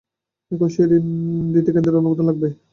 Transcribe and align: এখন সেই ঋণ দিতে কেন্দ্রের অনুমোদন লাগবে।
এখন 0.51 0.69
সেই 0.73 0.87
ঋণ 0.91 1.05
দিতে 1.53 1.69
কেন্দ্রের 1.73 1.99
অনুমোদন 1.99 2.25
লাগবে। 2.29 2.47